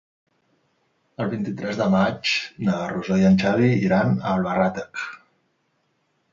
El 1.25 1.29
vint-i-tres 1.33 1.77
de 1.81 1.87
maig 1.97 2.33
na 2.69 2.79
Rosó 2.95 3.21
i 3.23 3.29
en 3.29 3.39
Xavi 3.45 3.71
iran 3.85 4.17
a 4.25 4.33
Albatàrrec. 4.35 5.07